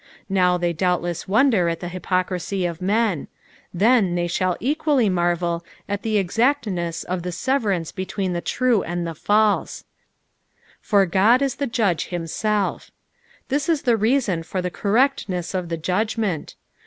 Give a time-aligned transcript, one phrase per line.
[0.29, 3.27] Now the; doubtless wonder at the hjpocrisj of men;
[3.71, 9.05] then the; shall equally marvel at the exactness of the severance between the true and
[9.05, 9.83] the false.
[10.81, 12.89] "For Qod U judge Kimielf."
[13.49, 16.55] This is the reason for the correctness of the judgment.